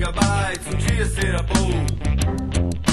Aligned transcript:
gigabytes, 0.00 0.66
um 0.66 0.76
dia 0.78 1.04
será 1.04 1.42
bom. 1.42 2.89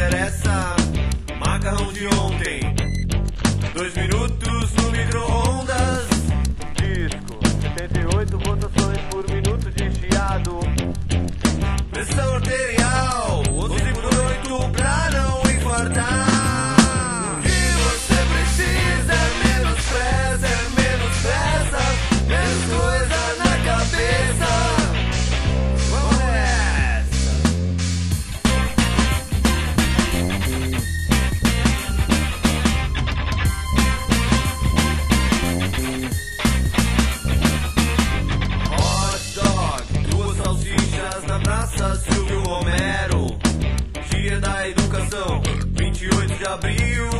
Interessa. 0.00 0.76
Macarrão 1.38 1.92
de 1.92 2.06
ontem, 2.06 2.74
dois 3.74 3.94
minutos 3.94 4.72
no 4.74 4.90
micro-ondas. 4.90 6.08
Disco, 6.76 7.38
78 7.60 8.36
rotações 8.38 8.98
por 9.10 9.28
minuto 9.30 9.59
praça 41.70 41.96
Silvio 41.96 42.42
Romero. 42.42 43.26
Dia 44.10 44.40
da 44.40 44.68
educação, 44.68 45.42
28 45.72 46.34
de 46.34 46.46
abril. 46.46 47.10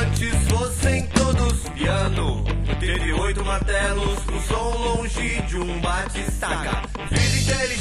Antes 0.00 0.34
fossem 0.48 1.06
todos 1.08 1.68
piano. 1.70 2.44
Teve 2.80 3.12
oito 3.12 3.44
martelos 3.44 4.18
com 4.20 4.40
som 4.40 4.78
longe 4.78 5.42
de 5.42 5.58
um 5.58 5.80
bate-staca. 5.80 6.82
Vida 7.10 7.38
inteligente, 7.38 7.77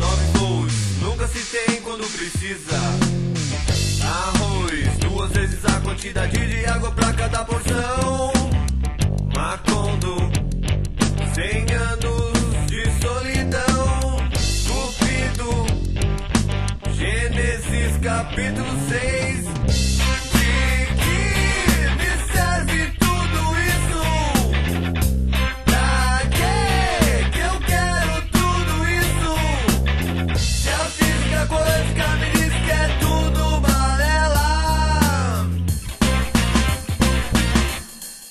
9 0.00 0.38
volts, 0.38 0.74
nunca 1.02 1.28
se 1.28 1.40
tem 1.44 1.82
quando 1.82 2.04
precisa. 2.10 2.76
Arroz, 4.02 4.96
duas 4.98 5.30
vezes 5.32 5.62
a 5.66 5.80
quantidade 5.80 6.46
de 6.46 6.64
água 6.64 6.90
pra 6.92 7.12
cada 7.12 7.44
porção. 7.44 8.32
Macondo, 9.36 10.16
100 11.34 11.74
anos 11.76 12.32
de 12.66 12.82
solidão. 13.02 14.16
Cupido, 14.66 15.66
Gênesis 16.96 17.98
capítulo 18.02 18.70
6. 18.88 20.09